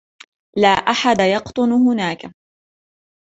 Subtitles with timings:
[0.57, 2.31] لا أحد يقطن هناك.